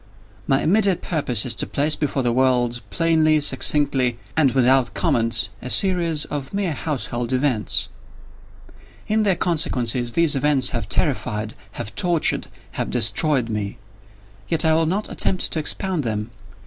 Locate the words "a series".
5.61-6.25